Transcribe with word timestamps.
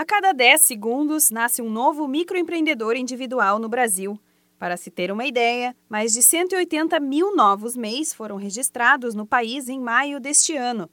A 0.00 0.04
cada 0.06 0.32
10 0.32 0.62
segundos 0.62 1.30
nasce 1.30 1.60
um 1.60 1.68
novo 1.68 2.08
microempreendedor 2.08 2.96
individual 2.96 3.58
no 3.58 3.68
Brasil. 3.68 4.18
Para 4.58 4.78
se 4.78 4.90
ter 4.90 5.12
uma 5.12 5.26
ideia, 5.26 5.76
mais 5.90 6.14
de 6.14 6.22
180 6.22 6.98
mil 6.98 7.36
novos 7.36 7.76
MEIs 7.76 8.14
foram 8.14 8.36
registrados 8.36 9.14
no 9.14 9.26
país 9.26 9.68
em 9.68 9.78
maio 9.78 10.18
deste 10.18 10.56
ano. 10.56 10.88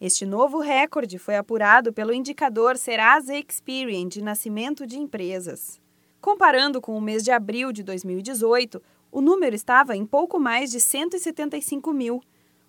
Este 0.00 0.24
novo 0.24 0.58
recorde 0.58 1.18
foi 1.18 1.36
apurado 1.36 1.92
pelo 1.92 2.14
indicador 2.14 2.78
Serasa 2.78 3.36
Experian 3.36 4.08
de 4.08 4.22
nascimento 4.22 4.86
de 4.86 4.98
empresas. 4.98 5.78
Comparando 6.18 6.80
com 6.80 6.96
o 6.96 7.00
mês 7.00 7.22
de 7.22 7.30
abril 7.30 7.70
de 7.72 7.82
2018, 7.82 8.82
o 9.12 9.20
número 9.20 9.54
estava 9.54 9.94
em 9.94 10.06
pouco 10.06 10.40
mais 10.40 10.70
de 10.70 10.80
175 10.80 11.92
mil. 11.92 12.22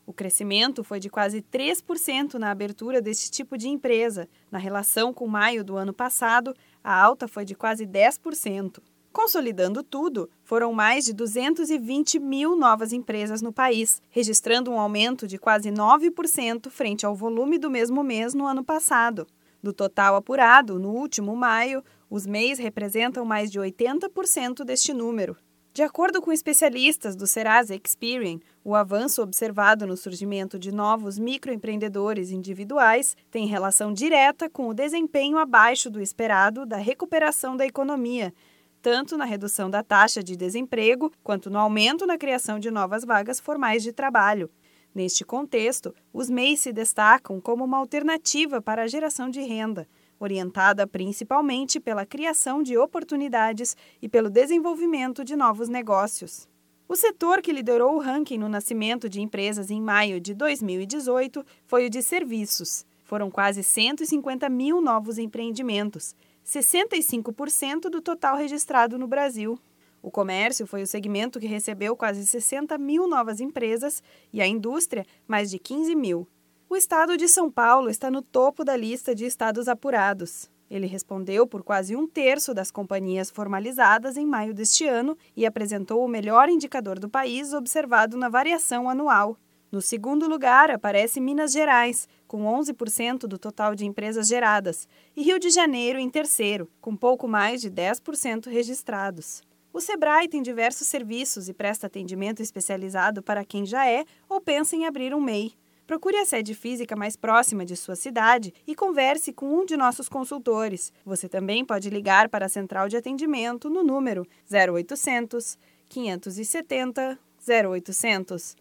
O 0.08 0.14
crescimento 0.14 0.86
foi 0.86 1.02
de 1.02 1.10
quase 1.10 1.42
3% 1.42 2.36
na 2.36 2.50
abertura 2.50 3.02
deste 3.02 3.30
tipo 3.30 3.58
de 3.58 3.68
empresa. 3.68 4.30
Na 4.50 4.58
relação 4.58 5.14
com 5.14 5.28
maio 5.28 5.66
do 5.66 5.76
ano 5.76 5.92
passado, 5.92 6.56
a 6.82 6.96
alta 6.96 7.28
foi 7.28 7.44
de 7.44 7.54
quase 7.54 7.86
10%. 7.86 8.82
Consolidando 9.12 9.84
tudo, 9.84 10.30
foram 10.46 10.72
mais 10.72 11.04
de 11.04 11.12
220 11.12 12.20
mil 12.20 12.56
novas 12.56 12.94
empresas 12.94 13.42
no 13.42 13.52
país, 13.52 14.02
registrando 14.10 14.72
um 14.72 14.80
aumento 14.80 15.28
de 15.28 15.38
quase 15.38 15.70
9% 15.70 16.70
frente 16.70 17.06
ao 17.06 17.14
volume 17.14 17.58
do 17.58 17.70
mesmo 17.70 18.02
mês 18.02 18.34
no 18.34 18.48
ano 18.48 18.64
passado. 18.64 19.28
Do 19.62 19.74
total 19.74 20.16
apurado, 20.16 20.80
no 20.80 20.92
último 20.92 21.36
maio, 21.36 21.84
os 22.10 22.26
MEIs 22.26 22.60
representam 22.60 23.26
mais 23.26 23.52
de 23.52 23.60
80% 23.60 24.64
deste 24.64 24.94
número. 24.94 25.36
De 25.78 25.84
acordo 25.84 26.24
com 26.24 26.32
especialistas 26.32 27.16
do 27.16 27.28
Serasa 27.28 27.76
Experian, 27.76 28.40
o 28.64 28.74
avanço 28.74 29.22
observado 29.22 29.86
no 29.86 29.96
surgimento 29.96 30.58
de 30.58 30.72
novos 30.72 31.20
microempreendedores 31.20 32.32
individuais 32.32 33.16
tem 33.30 33.46
relação 33.46 33.94
direta 33.94 34.50
com 34.50 34.70
o 34.70 34.74
desempenho 34.74 35.38
abaixo 35.38 35.88
do 35.88 36.02
esperado 36.02 36.66
da 36.66 36.78
recuperação 36.78 37.56
da 37.56 37.64
economia, 37.64 38.34
tanto 38.82 39.16
na 39.16 39.26
redução 39.26 39.70
da 39.70 39.84
taxa 39.84 40.24
de 40.24 40.36
desemprego 40.36 41.12
quanto 41.24 41.48
no 41.48 41.60
aumento 41.60 42.08
na 42.08 42.18
criação 42.18 42.58
de 42.58 42.72
novas 42.72 43.06
vagas 43.06 43.40
formais 43.40 43.84
de 43.84 43.94
trabalho. 43.94 44.50
Neste 44.96 45.24
contexto, 45.24 45.94
os 46.12 46.28
MEIs 46.28 46.62
se 46.62 46.74
destacam 46.74 47.40
como 47.40 47.64
uma 47.64 47.78
alternativa 47.78 48.60
para 48.60 48.82
a 48.82 48.88
geração 48.88 49.30
de 49.30 49.42
renda, 49.42 49.88
orientada 50.20 50.88
principalmente 50.88 51.80
pela 51.80 52.06
criação 52.06 52.64
de 52.64 52.78
oportunidades 52.78 53.76
e 54.02 54.10
pelo 54.10 54.30
desenvolvimento 54.30 55.24
de 55.24 55.36
novos 55.36 55.70
negócios. 55.70 56.48
O 56.90 56.96
setor 56.96 57.42
que 57.42 57.52
liderou 57.52 57.96
o 57.96 58.00
ranking 58.00 58.38
no 58.38 58.48
nascimento 58.48 59.10
de 59.10 59.22
empresas 59.22 59.70
em 59.70 59.82
maio 59.82 60.22
de 60.22 60.34
2018 60.34 61.46
foi 61.66 61.86
o 61.86 61.90
de 61.90 62.02
serviços. 62.02 62.86
Foram 63.04 63.30
quase 63.30 63.62
150 63.62 64.50
mil 64.50 64.82
novos 64.82 65.18
empreendimentos, 65.18 66.16
65% 66.46 67.90
do 67.90 68.02
total 68.02 68.38
registrado 68.38 68.98
no 68.98 69.08
Brasil. 69.08 69.60
O 70.02 70.10
comércio 70.10 70.66
foi 70.66 70.82
o 70.82 70.88
segmento 70.88 71.40
que 71.40 71.48
recebeu 71.48 71.96
quase 71.96 72.26
60 72.26 72.78
mil 72.78 73.08
novas 73.08 73.42
empresas 73.42 74.02
e 74.32 74.42
a 74.42 74.48
indústria, 74.48 75.06
mais 75.28 75.50
de 75.50 75.60
15 75.60 75.94
mil. 75.96 76.26
O 76.70 76.76
estado 76.76 77.16
de 77.16 77.30
São 77.30 77.50
Paulo 77.50 77.90
está 77.90 78.12
no 78.12 78.22
topo 78.22 78.66
da 78.66 78.76
lista 78.76 79.16
de 79.16 79.26
estados 79.26 79.70
apurados. 79.70 80.52
Ele 80.70 80.86
respondeu 80.86 81.48
por 81.48 81.64
quase 81.64 81.96
um 81.96 82.06
terço 82.06 82.54
das 82.54 82.70
companhias 82.70 83.32
formalizadas 83.32 84.18
em 84.18 84.26
maio 84.26 84.54
deste 84.54 84.86
ano 84.86 85.18
e 85.34 85.46
apresentou 85.46 86.04
o 86.04 86.10
melhor 86.10 86.50
indicador 86.50 87.00
do 87.00 87.08
país 87.08 87.54
observado 87.54 88.18
na 88.18 88.28
variação 88.28 88.90
anual. 88.90 89.38
No 89.72 89.82
segundo 89.82 90.28
lugar 90.28 90.70
aparece 90.70 91.22
Minas 91.22 91.54
Gerais, 91.54 92.06
com 92.28 92.44
11% 92.44 93.20
do 93.20 93.38
total 93.38 93.74
de 93.74 93.86
empresas 93.86 94.28
geradas, 94.28 94.90
e 95.16 95.24
Rio 95.24 95.40
de 95.40 95.50
Janeiro 95.50 95.98
em 95.98 96.10
terceiro, 96.10 96.70
com 96.82 96.98
pouco 96.98 97.30
mais 97.30 97.62
de 97.62 97.72
10% 97.72 98.50
registrados. 98.50 99.42
O 99.72 99.80
Sebrae 99.80 100.28
tem 100.28 100.42
diversos 100.42 100.88
serviços 100.88 101.48
e 101.48 101.54
presta 101.54 101.88
atendimento 101.88 102.42
especializado 102.42 103.24
para 103.24 103.46
quem 103.46 103.66
já 103.66 103.88
é 103.88 104.04
ou 104.28 104.42
pensa 104.42 104.76
em 104.76 104.86
abrir 104.86 105.16
um 105.16 105.22
MEI. 105.22 105.54
Procure 105.88 106.18
a 106.18 106.26
sede 106.26 106.54
física 106.54 106.98
mais 106.98 107.16
próxima 107.16 107.66
de 107.66 107.78
sua 107.78 107.96
cidade 107.96 108.54
e 108.68 108.76
converse 108.76 109.32
com 109.32 109.48
um 109.48 109.66
de 109.66 109.78
nossos 109.78 110.10
consultores. 110.10 110.92
Você 111.06 111.30
também 111.30 111.64
pode 111.64 111.90
ligar 111.90 112.28
para 112.28 112.48
a 112.48 112.50
central 112.50 112.90
de 112.90 112.98
atendimento 112.98 113.70
no 113.70 113.84
número 113.84 114.28
0800 114.52 115.58
570 115.88 117.18
0800. 117.48 118.58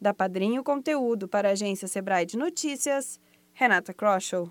Da 0.00 0.14
Padrinho 0.14 0.62
Conteúdo 0.62 1.26
para 1.26 1.48
a 1.48 1.52
agência 1.52 1.88
Sebrae 1.88 2.24
de 2.24 2.38
Notícias, 2.38 3.20
Renata 3.52 3.92
Kroschel. 3.92 4.48